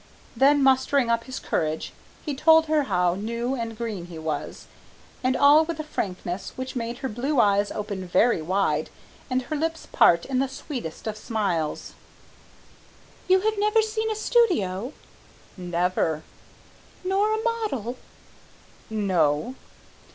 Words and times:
Then 0.35 0.63
mustering 0.63 1.11
up 1.11 1.25
his 1.25 1.37
courage, 1.37 1.93
he 2.25 2.33
told 2.33 2.65
her 2.65 2.85
how 2.85 3.13
new 3.13 3.53
and 3.53 3.77
green 3.77 4.05
he 4.07 4.17
was, 4.17 4.65
and 5.23 5.37
all 5.37 5.63
with 5.63 5.79
a 5.79 5.83
frankness 5.83 6.53
which 6.55 6.75
made 6.75 6.97
her 7.05 7.07
blue 7.07 7.39
eyes 7.39 7.71
open 7.71 8.07
very 8.07 8.41
wide 8.41 8.89
and 9.29 9.43
her 9.43 9.55
lips 9.55 9.87
part 9.91 10.25
in 10.25 10.39
the 10.39 10.47
sweetest 10.49 11.05
of 11.05 11.17
smiles. 11.17 11.93
"You 13.27 13.41
have 13.41 13.59
never 13.59 13.83
seen 13.83 14.09
a 14.09 14.15
studio?" 14.15 14.93
"Never." 15.55 16.23
"Nor 17.03 17.35
a 17.39 17.43
model?" 17.43 17.95
"No." 18.89 19.53